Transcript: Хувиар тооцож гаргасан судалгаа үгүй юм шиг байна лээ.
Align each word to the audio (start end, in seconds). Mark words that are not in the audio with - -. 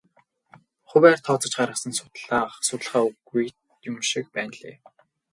Хувиар 0.89 1.19
тооцож 1.25 1.53
гаргасан 1.59 1.93
судалгаа 2.59 3.01
үгүй 3.09 3.45
юм 3.89 3.95
шиг 4.09 4.25
байна 4.35 4.55
лээ. 4.61 4.75